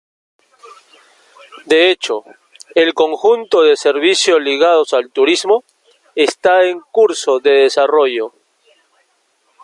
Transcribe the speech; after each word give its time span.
De 1.67 1.91
hecho, 1.91 2.23
el 2.73 2.95
conjunto 2.95 3.61
de 3.61 3.77
servicios 3.77 4.41
ligados 4.41 4.93
al 4.95 5.11
turismo, 5.11 5.63
está 6.15 6.63
en 6.63 6.81
curso 6.91 7.37
de 7.39 7.51
desarrollo. 7.51 8.33